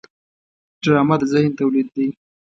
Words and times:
ډرامه 0.83 1.15
د 1.21 1.23
ذهن 1.33 1.51
تولید 1.59 1.87
دی 1.95 2.07